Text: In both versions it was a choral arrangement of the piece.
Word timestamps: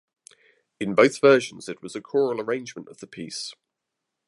In 0.79 0.95
both 0.95 1.21
versions 1.21 1.69
it 1.69 1.83
was 1.83 1.95
a 1.95 2.01
choral 2.01 2.41
arrangement 2.41 2.87
of 2.87 3.01
the 3.01 3.05
piece. 3.05 3.53